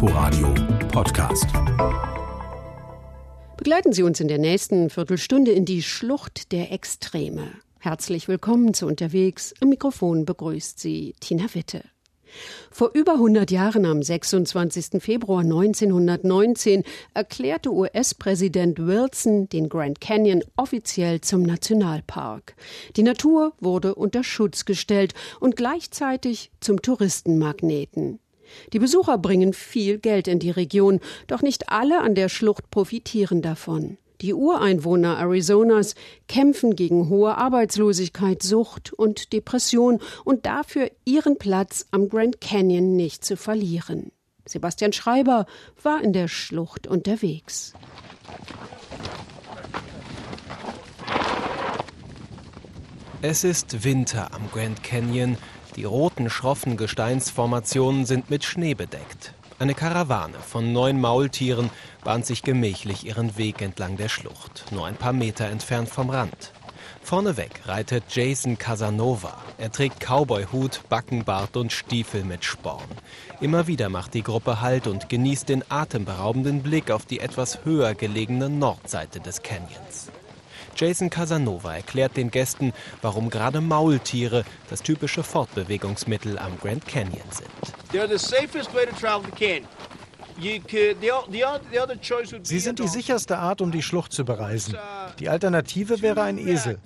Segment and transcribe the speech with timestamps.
[0.00, 0.54] Inforadio
[0.92, 1.48] Podcast.
[3.56, 7.50] Begleiten Sie uns in der nächsten Viertelstunde in die Schlucht der Extreme.
[7.80, 9.54] Herzlich willkommen zu Unterwegs.
[9.60, 11.82] Am Mikrofon begrüßt Sie Tina Witte.
[12.70, 15.02] Vor über 100 Jahren, am 26.
[15.02, 22.54] Februar 1919, erklärte US-Präsident Wilson den Grand Canyon offiziell zum Nationalpark.
[22.94, 28.20] Die Natur wurde unter Schutz gestellt und gleichzeitig zum Touristenmagneten.
[28.72, 33.42] Die Besucher bringen viel Geld in die Region, doch nicht alle an der Schlucht profitieren
[33.42, 33.98] davon.
[34.20, 35.94] Die Ureinwohner Arizonas
[36.26, 43.24] kämpfen gegen hohe Arbeitslosigkeit, Sucht und Depression und dafür ihren Platz am Grand Canyon nicht
[43.24, 44.10] zu verlieren.
[44.44, 45.46] Sebastian Schreiber
[45.82, 47.74] war in der Schlucht unterwegs.
[53.20, 55.36] Es ist Winter am Grand Canyon.
[55.78, 59.32] Die roten, schroffen Gesteinsformationen sind mit Schnee bedeckt.
[59.60, 61.70] Eine Karawane von neun Maultieren
[62.02, 66.52] bahnt sich gemächlich ihren Weg entlang der Schlucht, nur ein paar Meter entfernt vom Rand.
[67.04, 69.38] Vorneweg reitet Jason Casanova.
[69.56, 72.82] Er trägt Cowboyhut, Backenbart und Stiefel mit Sporn.
[73.40, 77.94] Immer wieder macht die Gruppe Halt und genießt den atemberaubenden Blick auf die etwas höher
[77.94, 80.10] gelegene Nordseite des Canyons.
[80.78, 87.50] Jason Casanova erklärt den Gästen, warum gerade Maultiere das typische Fortbewegungsmittel am Grand Canyon sind.
[87.92, 89.66] They're the safest way to travel the canyon.
[92.42, 94.76] Sie sind die sicherste Art, um die Schlucht zu bereisen.
[95.18, 96.78] Die Alternative wäre ein Esel.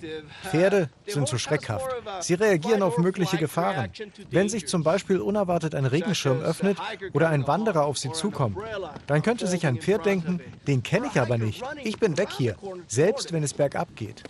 [0.49, 1.85] Pferde sind zu schreckhaft.
[2.21, 3.91] Sie reagieren auf mögliche Gefahren.
[4.31, 6.77] Wenn sich zum Beispiel unerwartet ein Regenschirm öffnet
[7.13, 8.57] oder ein Wanderer auf sie zukommt,
[9.07, 11.63] dann könnte sich ein Pferd denken, den kenne ich aber nicht.
[11.83, 12.55] Ich bin weg hier,
[12.87, 14.23] selbst wenn es bergab geht.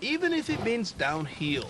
[0.00, 1.64] Even if it means downhill.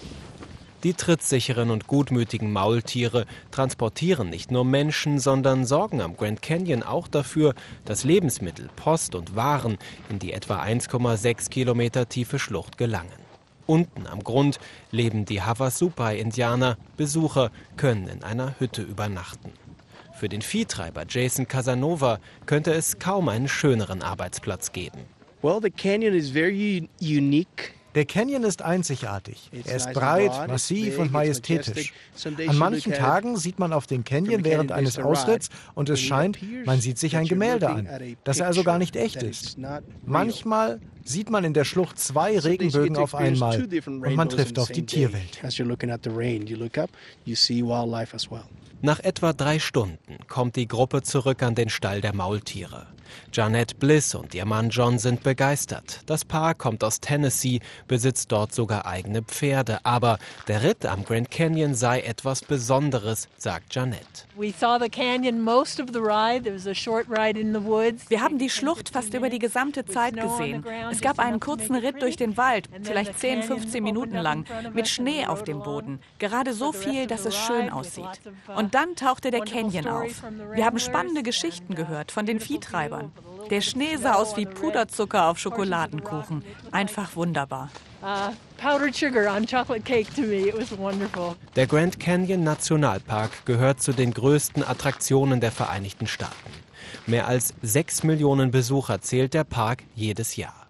[0.84, 7.08] Die trittsicheren und gutmütigen Maultiere transportieren nicht nur Menschen, sondern sorgen am Grand Canyon auch
[7.08, 7.54] dafür,
[7.84, 9.76] dass Lebensmittel, Post und Waren
[10.08, 13.10] in die etwa 1,6 Kilometer tiefe Schlucht gelangen.
[13.66, 14.60] Unten am Grund
[14.92, 16.78] leben die Havasupai-Indianer.
[16.97, 19.53] Besucher können in einer Hütte übernachten.
[20.14, 25.00] Für den Viehtreiber Jason Casanova könnte es kaum einen schöneren Arbeitsplatz geben.
[25.42, 29.50] Well, the canyon is very unique der Canyon ist einzigartig.
[29.65, 31.93] Er ist breit, massiv und majestätisch.
[32.47, 36.81] An manchen Tagen sieht man auf den Canyon während eines Ausritts und es scheint, man
[36.81, 37.88] sieht sich ein Gemälde an,
[38.25, 39.59] das also gar nicht echt ist.
[40.04, 44.84] Manchmal sieht man in der Schlucht zwei Regenbögen auf einmal und man trifft auf die
[44.84, 45.41] Tierwelt.
[48.81, 52.87] Nach etwa drei Stunden kommt die Gruppe zurück an den Stall der Maultiere.
[53.32, 56.00] Janet Bliss und ihr Mann John sind begeistert.
[56.06, 59.78] Das Paar kommt aus Tennessee, besitzt dort sogar eigene Pferde.
[59.84, 64.26] Aber der Ritt am Grand Canyon sei etwas Besonderes, sagt Janet.
[64.36, 64.52] Wir
[68.20, 70.64] haben die Schlucht fast über die gesamte Zeit gesehen.
[70.91, 75.26] Es gab einen kurzen Ritt durch den Wald, vielleicht 10, 15 Minuten lang, mit Schnee
[75.26, 76.00] auf dem Boden.
[76.18, 78.20] Gerade so viel, dass es schön aussieht.
[78.56, 80.22] Und dann tauchte der Canyon auf.
[80.54, 82.97] Wir haben spannende Geschichten gehört von den Viehtreibern.
[83.50, 86.44] Der Schnee sah aus wie Puderzucker auf Schokoladenkuchen.
[86.70, 87.70] Einfach wunderbar.
[88.00, 88.32] Uh,
[91.56, 96.34] der Grand Canyon Nationalpark gehört zu den größten Attraktionen der Vereinigten Staaten.
[97.06, 100.69] Mehr als sechs Millionen Besucher zählt der Park jedes Jahr.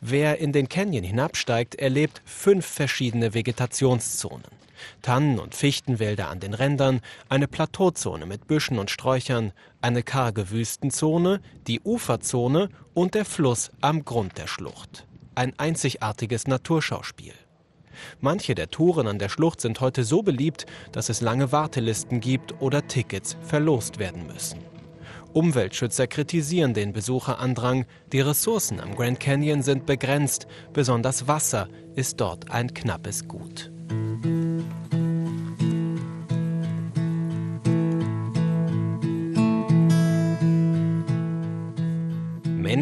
[0.00, 4.61] Wer in den Canyon hinabsteigt, erlebt fünf verschiedene Vegetationszonen.
[5.02, 11.40] Tannen- und Fichtenwälder an den Rändern, eine Plateauzone mit Büschen und Sträuchern, eine karge Wüstenzone,
[11.66, 15.06] die Uferzone und der Fluss am Grund der Schlucht.
[15.34, 17.34] Ein einzigartiges Naturschauspiel.
[18.20, 22.60] Manche der Touren an der Schlucht sind heute so beliebt, dass es lange Wartelisten gibt
[22.60, 24.60] oder Tickets verlost werden müssen.
[25.32, 27.86] Umweltschützer kritisieren den Besucherandrang.
[28.12, 30.46] Die Ressourcen am Grand Canyon sind begrenzt.
[30.72, 33.70] Besonders Wasser ist dort ein knappes Gut.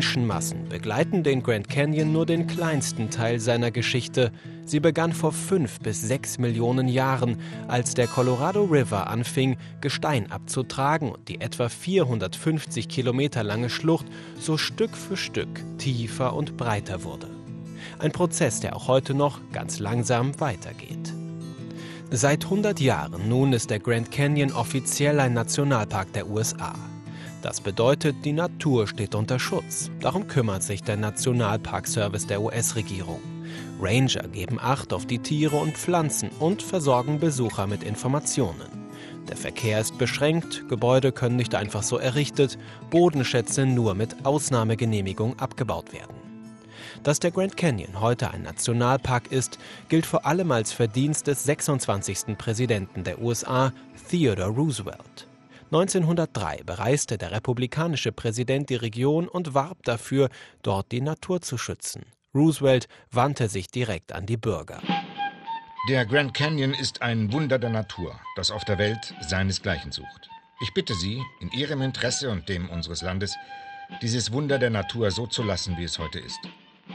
[0.00, 4.32] Menschenmassen begleiten den Grand Canyon nur den kleinsten Teil seiner Geschichte.
[4.64, 7.36] Sie begann vor fünf bis sechs Millionen Jahren,
[7.68, 14.06] als der Colorado River anfing, Gestein abzutragen und die etwa 450 Kilometer lange Schlucht
[14.38, 17.28] so Stück für Stück tiefer und breiter wurde.
[17.98, 21.12] Ein Prozess, der auch heute noch ganz langsam weitergeht.
[22.10, 26.72] Seit 100 Jahren nun ist der Grand Canyon offiziell ein Nationalpark der USA.
[27.42, 29.90] Das bedeutet, die Natur steht unter Schutz.
[30.00, 33.20] Darum kümmert sich der Nationalparkservice der US-Regierung.
[33.80, 38.68] Ranger geben Acht auf die Tiere und Pflanzen und versorgen Besucher mit Informationen.
[39.28, 42.58] Der Verkehr ist beschränkt, Gebäude können nicht einfach so errichtet,
[42.90, 46.16] Bodenschätze nur mit Ausnahmegenehmigung abgebaut werden.
[47.02, 49.58] Dass der Grand Canyon heute ein Nationalpark ist,
[49.88, 52.36] gilt vor allem als Verdienst des 26.
[52.36, 53.72] Präsidenten der USA,
[54.10, 55.29] Theodore Roosevelt.
[55.72, 60.28] 1903 bereiste der republikanische Präsident die Region und warb dafür,
[60.62, 62.02] dort die Natur zu schützen.
[62.34, 64.82] Roosevelt wandte sich direkt an die Bürger.
[65.88, 70.28] Der Grand Canyon ist ein Wunder der Natur, das auf der Welt seinesgleichen sucht.
[70.60, 73.36] Ich bitte Sie, in Ihrem Interesse und dem unseres Landes,
[74.02, 76.40] dieses Wunder der Natur so zu lassen, wie es heute ist.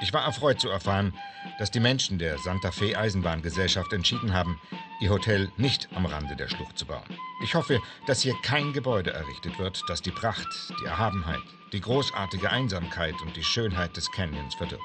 [0.01, 1.13] Ich war erfreut zu erfahren,
[1.59, 4.59] dass die Menschen der Santa Fe Eisenbahngesellschaft entschieden haben,
[4.99, 7.03] ihr Hotel nicht am Rande der Schlucht zu bauen.
[7.43, 10.47] Ich hoffe, dass hier kein Gebäude errichtet wird, das die Pracht,
[10.81, 14.83] die Erhabenheit, die großartige Einsamkeit und die Schönheit des Canyons verdirbt.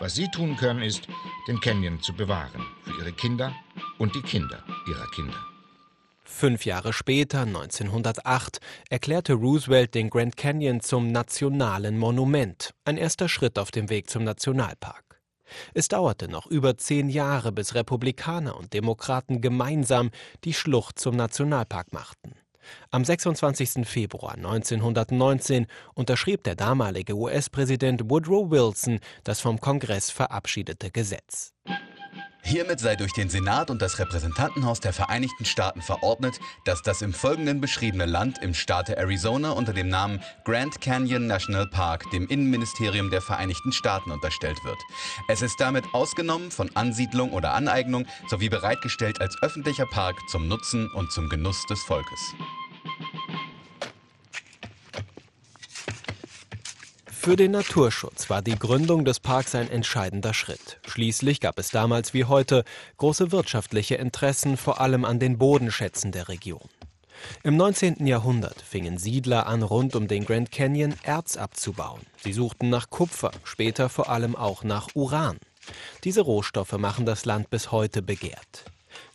[0.00, 1.06] Was Sie tun können, ist,
[1.48, 3.54] den Canyon zu bewahren, für Ihre Kinder
[3.98, 5.51] und die Kinder ihrer Kinder.
[6.24, 8.60] Fünf Jahre später, 1908,
[8.90, 14.24] erklärte Roosevelt den Grand Canyon zum nationalen Monument, ein erster Schritt auf dem Weg zum
[14.24, 15.20] Nationalpark.
[15.74, 20.10] Es dauerte noch über zehn Jahre, bis Republikaner und Demokraten gemeinsam
[20.44, 22.34] die Schlucht zum Nationalpark machten.
[22.90, 23.86] Am 26.
[23.86, 31.52] Februar 1919 unterschrieb der damalige US-Präsident Woodrow Wilson das vom Kongress verabschiedete Gesetz.
[32.44, 37.14] Hiermit sei durch den Senat und das Repräsentantenhaus der Vereinigten Staaten verordnet, dass das im
[37.14, 43.10] Folgenden beschriebene Land im Staate Arizona unter dem Namen Grand Canyon National Park dem Innenministerium
[43.10, 44.78] der Vereinigten Staaten unterstellt wird.
[45.28, 50.90] Es ist damit ausgenommen von Ansiedlung oder Aneignung sowie bereitgestellt als öffentlicher Park zum Nutzen
[50.90, 52.34] und zum Genuss des Volkes.
[57.22, 60.80] Für den Naturschutz war die Gründung des Parks ein entscheidender Schritt.
[60.88, 62.64] Schließlich gab es damals wie heute
[62.96, 66.68] große wirtschaftliche Interessen, vor allem an den Bodenschätzen der Region.
[67.44, 68.08] Im 19.
[68.08, 72.00] Jahrhundert fingen Siedler an, rund um den Grand Canyon Erz abzubauen.
[72.24, 75.38] Sie suchten nach Kupfer, später vor allem auch nach Uran.
[76.02, 78.64] Diese Rohstoffe machen das Land bis heute begehrt.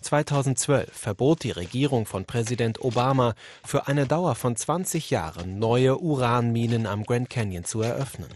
[0.01, 3.35] 2012 verbot die Regierung von Präsident Obama
[3.65, 8.29] für eine Dauer von 20 Jahren neue Uranminen am Grand Canyon zu eröffnen.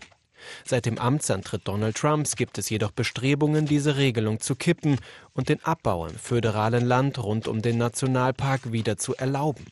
[0.65, 4.99] Seit dem Amtsantritt Donald Trumps gibt es jedoch Bestrebungen, diese Regelung zu kippen
[5.33, 9.65] und den Abbau im föderalen Land rund um den Nationalpark wieder zu erlauben.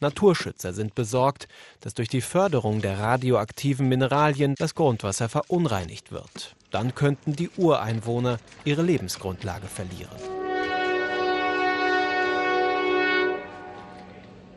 [0.00, 1.48] Naturschützer sind besorgt,
[1.80, 6.56] dass durch die Förderung der radioaktiven Mineralien das Grundwasser verunreinigt wird.
[6.70, 10.43] Dann könnten die Ureinwohner ihre Lebensgrundlage verlieren.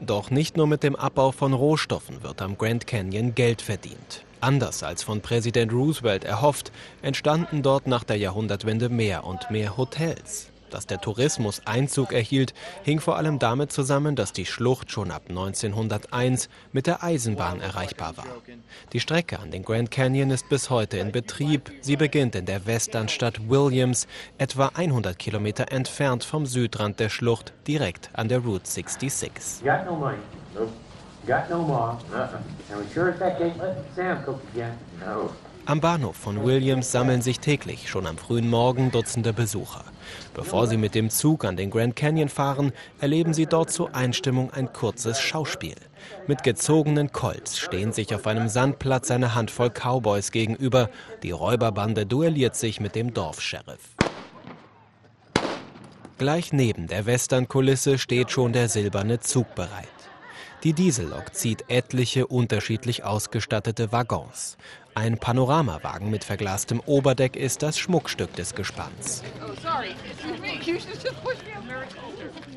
[0.08, 4.24] Doch nicht nur mit dem Abbau von Rohstoffen wird am Grand Canyon Geld verdient.
[4.40, 6.72] Anders als von Präsident Roosevelt erhofft,
[7.02, 10.50] entstanden dort nach der Jahrhundertwende mehr und mehr Hotels.
[10.70, 12.54] Dass der Tourismus Einzug erhielt,
[12.84, 18.18] hing vor allem damit zusammen, dass die Schlucht schon ab 1901 mit der Eisenbahn erreichbar
[18.18, 18.26] war.
[18.94, 21.72] Die Strecke an den Grand Canyon ist bis heute in Betrieb.
[21.82, 28.10] Sie beginnt in der Westernstadt Williams, etwa 100 Kilometer entfernt vom Südrand der Schlucht, direkt
[28.14, 29.64] an der Route 66.
[29.64, 30.18] Got no money.
[30.54, 30.72] Nope.
[31.28, 31.98] Got no mom.
[32.14, 32.40] Uh-uh.
[32.72, 34.42] And we sure as heck ain't letting Sam cook.
[35.68, 39.84] Am Bahnhof von Williams sammeln sich täglich schon am frühen Morgen Dutzende Besucher.
[40.34, 42.72] Bevor sie mit dem Zug an den Grand Canyon fahren,
[43.02, 45.76] erleben sie dort zur Einstimmung ein kurzes Schauspiel.
[46.26, 50.90] Mit gezogenen Colts stehen sich auf einem Sandplatz eine Handvoll Cowboys gegenüber.
[51.22, 53.98] Die Räuberbande duelliert sich mit dem Dorfsheriff.
[56.18, 59.90] Gleich neben der Westernkulisse steht schon der silberne Zug bereit.
[60.64, 64.58] Die Diesellok zieht etliche unterschiedlich ausgestattete Waggons.
[64.98, 69.22] Ein Panoramawagen mit verglastem Oberdeck ist das Schmuckstück des Gespanns.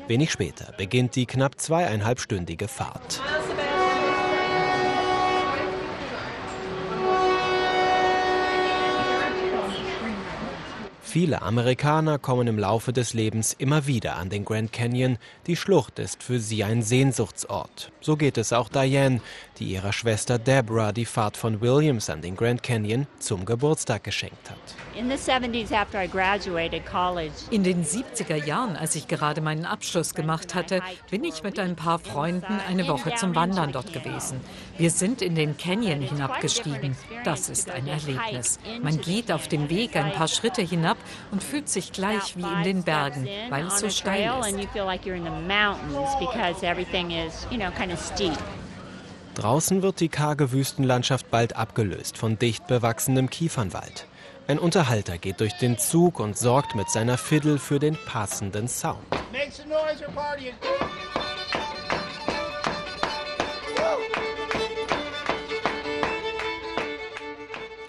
[0.07, 3.21] Wenig später beginnt die knapp zweieinhalbstündige Fahrt.
[11.11, 15.17] Viele Amerikaner kommen im Laufe des Lebens immer wieder an den Grand Canyon.
[15.45, 17.91] Die Schlucht ist für sie ein Sehnsuchtsort.
[17.99, 19.19] So geht es auch Diane,
[19.59, 24.49] die ihrer Schwester Deborah die Fahrt von Williams an den Grand Canyon zum Geburtstag geschenkt
[24.49, 24.55] hat.
[24.97, 25.17] In den
[27.85, 32.57] 70er Jahren, als ich gerade meinen Abschluss gemacht hatte, bin ich mit ein paar Freunden
[32.69, 34.39] eine Woche zum Wandern dort gewesen.
[34.77, 36.95] Wir sind in den Canyon hinabgestiegen.
[37.25, 38.59] Das ist ein Erlebnis.
[38.81, 40.99] Man geht auf dem Weg ein paar Schritte hinab
[41.31, 44.55] und fühlt sich gleich wie in den Bergen, weil es so steil ist.
[49.35, 54.07] Draußen wird die karge Wüstenlandschaft bald abgelöst von dicht bewachsenem Kiefernwald.
[54.47, 58.97] Ein Unterhalter geht durch den Zug und sorgt mit seiner Fiddle für den passenden Sound.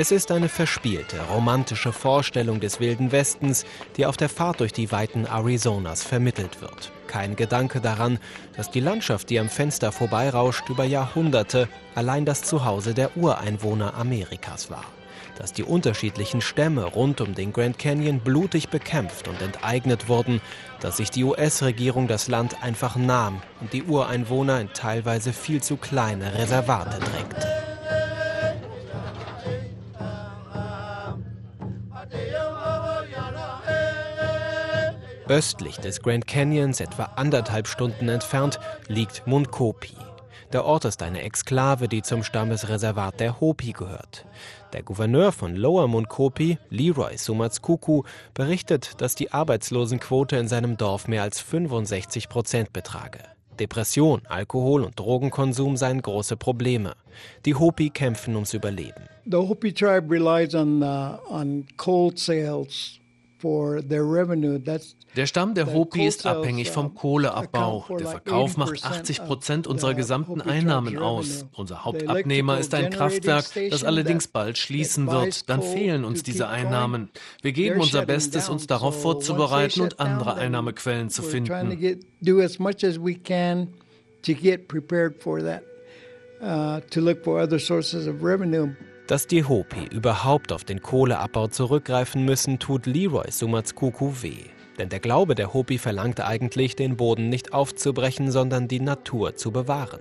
[0.03, 3.65] Es ist eine verspielte, romantische Vorstellung des wilden Westens,
[3.97, 6.91] die auf der Fahrt durch die weiten Arizonas vermittelt wird.
[7.07, 8.19] Kein Gedanke daran,
[8.57, 14.71] dass die Landschaft, die am Fenster vorbeirauscht, über Jahrhunderte allein das Zuhause der Ureinwohner Amerikas
[14.71, 14.87] war.
[15.39, 20.41] Dass die unterschiedlichen Stämme rund um den Grand Canyon blutig bekämpft und enteignet wurden,
[20.81, 25.77] dass sich die US-Regierung das Land einfach nahm und die Ureinwohner in teilweise viel zu
[25.77, 27.62] kleine Reservate drängte.
[35.29, 39.95] Östlich des Grand Canyons, etwa anderthalb Stunden entfernt, liegt Munkopi.
[40.53, 44.27] Der Ort ist eine Exklave, die zum Stammesreservat der Hopi gehört.
[44.73, 48.03] Der Gouverneur von Lower Munkopi, Leroy Sumatskuku,
[48.35, 53.21] berichtet, dass die Arbeitslosenquote in seinem Dorf mehr als 65 Prozent betrage.
[53.61, 56.95] Depression, Alkohol und Drogenkonsum seien große Probleme.
[57.47, 59.09] Die Hopi kämpfen ums Überleben.
[59.25, 62.99] The Hopi tribe relies on, uh, on coal sales
[63.43, 67.87] der Stamm der Hopi ist abhängig vom Kohleabbau.
[67.99, 71.47] Der Verkauf macht 80 Prozent unserer gesamten Einnahmen aus.
[71.55, 75.49] Unser Hauptabnehmer ist ein Kraftwerk, das allerdings bald schließen wird.
[75.49, 77.11] Dann fehlen uns diese Einnahmen.
[77.43, 81.51] Wir geben unser Bestes, uns darauf vorzubereiten und andere Einnahmequellen zu finden.
[86.43, 88.75] Uh, to look for other sources of revenue.
[89.09, 94.45] Dass die Hopi überhaupt auf den Kohleabbau zurückgreifen müssen, tut Leroy Sumatskuku weh.
[94.79, 99.51] Denn der Glaube der Hopi verlangt eigentlich, den Boden nicht aufzubrechen, sondern die Natur zu
[99.51, 100.01] bewahren.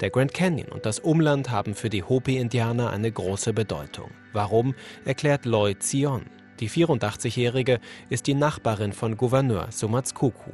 [0.00, 4.10] Der Grand Canyon und das Umland haben für die Hopi-Indianer eine große Bedeutung.
[4.32, 4.74] Warum,
[5.04, 6.26] erklärt Lloyd Zion.
[6.60, 10.50] Die 84-Jährige ist die Nachbarin von Gouverneur Sumatskuku.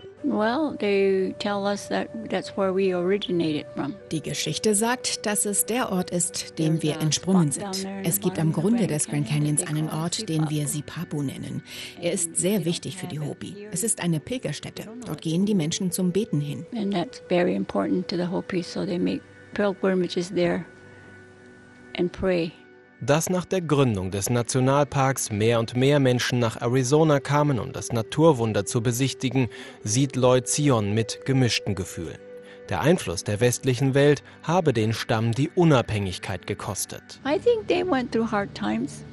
[4.10, 7.86] Die Geschichte sagt, dass es der Ort ist, dem wir entsprungen sind.
[8.04, 11.62] Es gibt am Grunde des Grand Canyons einen Ort, den wir Sipapu nennen.
[12.00, 13.66] Er ist sehr wichtig für die Hopi.
[13.72, 14.84] Es ist eine Pilgerstätte.
[15.06, 16.66] Dort gehen die Menschen zum Beten hin.
[16.76, 19.22] And that's very important to the Hopi, so they make
[19.54, 20.64] pilgrimages there
[21.98, 22.52] and pray
[23.00, 27.92] dass nach der Gründung des Nationalparks mehr und mehr Menschen nach Arizona kamen, um das
[27.92, 29.48] Naturwunder zu besichtigen,
[29.84, 32.18] sieht Lloyd Zion mit gemischten Gefühlen.
[32.68, 37.20] Der Einfluss der westlichen Welt habe den Stamm die Unabhängigkeit gekostet.
[37.24, 39.04] I think they went through hard times.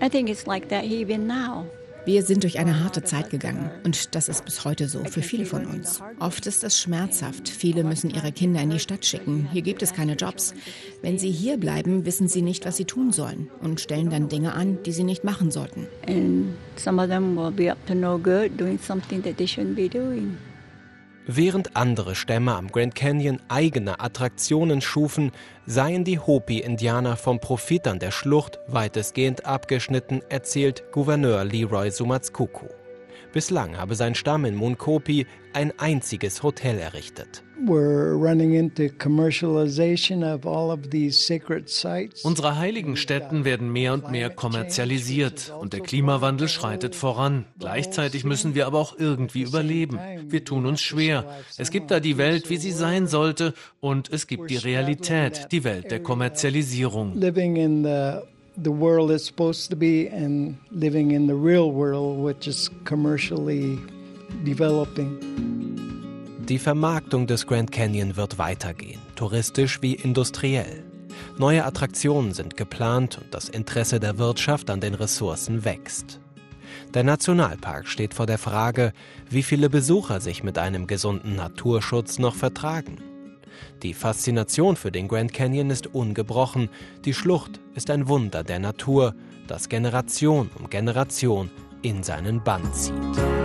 [0.00, 1.66] I think it's like that even now.
[2.08, 5.44] Wir sind durch eine harte Zeit gegangen und das ist bis heute so für viele
[5.44, 6.00] von uns.
[6.20, 7.50] Oft ist es schmerzhaft.
[7.50, 9.46] Viele müssen ihre Kinder in die Stadt schicken.
[9.52, 10.54] Hier gibt es keine Jobs.
[11.02, 14.54] Wenn sie hier bleiben, wissen sie nicht, was sie tun sollen und stellen dann Dinge
[14.54, 15.86] an, die sie nicht machen sollten.
[16.06, 19.74] And some of them will be up to no good doing something that they shouldn't
[19.74, 20.38] be doing.
[21.30, 25.30] Während andere Stämme am Grand Canyon eigene Attraktionen schufen,
[25.66, 32.77] seien die Hopi-Indianer vom Profit an der Schlucht weitestgehend abgeschnitten, erzählt Gouverneur Leroy Sumatskuku.
[33.32, 37.42] Bislang habe sein Stamm in Munkopi ein einziges Hotel errichtet.
[42.22, 47.44] Unsere heiligen Stätten werden mehr und mehr kommerzialisiert und der Klimawandel schreitet voran.
[47.58, 49.98] Gleichzeitig müssen wir aber auch irgendwie überleben.
[50.28, 51.24] Wir tun uns schwer.
[51.56, 55.64] Es gibt da die Welt, wie sie sein sollte, und es gibt die Realität, die
[55.64, 57.20] Welt der Kommerzialisierung
[58.62, 63.78] the world is supposed to be and living in the real world, which is commercially
[64.44, 65.18] developing.
[66.44, 70.84] Die Vermarktung des Grand Canyon wird weitergehen, touristisch wie industriell.
[71.36, 76.20] Neue Attraktionen sind geplant und das Interesse der Wirtschaft an den Ressourcen wächst.
[76.94, 78.92] Der Nationalpark steht vor der Frage,
[79.28, 82.96] wie viele Besucher sich mit einem gesunden Naturschutz noch vertragen.
[83.82, 86.68] Die Faszination für den Grand Canyon ist ungebrochen.
[87.04, 89.14] Die Schlucht ist ein Wunder der Natur,
[89.46, 91.50] das Generation um Generation
[91.82, 93.37] in seinen Bann zieht.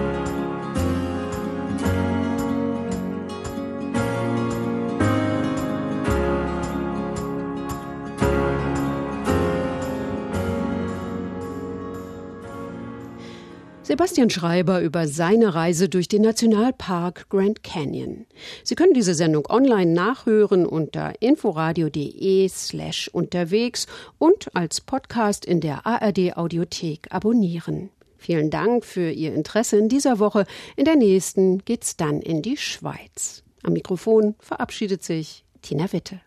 [13.93, 18.25] Sebastian Schreiber über seine Reise durch den Nationalpark Grand Canyon.
[18.63, 23.85] Sie können diese Sendung online nachhören unter inforadio.de slash unterwegs
[24.17, 27.91] und als Podcast in der ARD Audiothek abonnieren.
[28.17, 30.47] Vielen Dank für Ihr Interesse in dieser Woche.
[30.75, 33.43] In der nächsten geht's dann in die Schweiz.
[33.61, 36.19] Am Mikrofon verabschiedet sich Tina Witte.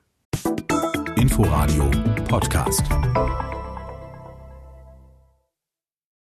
[1.16, 1.90] Inforadio
[2.28, 2.84] Podcast.